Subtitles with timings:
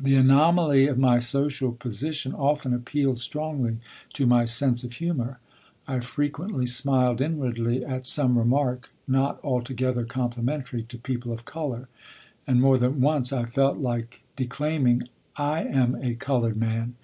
[0.00, 3.78] The anomaly of my social position often appealed strongly
[4.12, 5.40] to my sense of humor.
[5.88, 11.88] I frequently smiled inwardly at some remark not altogether complimentary to people of color;
[12.46, 16.94] and more than once I felt like declaiming: "I am a colored man.